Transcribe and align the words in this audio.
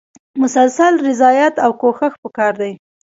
مسلسل 0.41 0.93
ریاضت 1.07 1.55
او 1.65 1.71
کوښښ 1.81 2.13
پکار 2.23 2.53
دی. 2.61 2.71